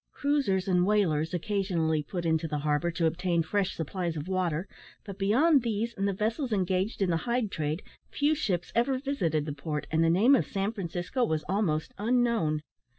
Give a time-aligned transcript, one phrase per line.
[0.13, 4.67] Cruisers and whalers occasionally put into the harbour to obtain fresh supplies of water,
[5.05, 9.45] but beyond these and the vessels engaged in the hide trade few ships ever visited
[9.45, 12.63] the port, and the name of San Francisco was almost unknown.